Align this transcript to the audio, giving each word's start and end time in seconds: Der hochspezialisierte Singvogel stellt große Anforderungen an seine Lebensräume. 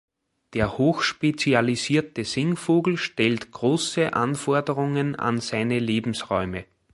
Der 0.53 0.79
hochspezialisierte 0.79 2.23
Singvogel 2.23 2.97
stellt 2.97 3.51
große 3.51 4.13
Anforderungen 4.13 5.15
an 5.15 5.39
seine 5.39 5.77
Lebensräume. 5.77 6.65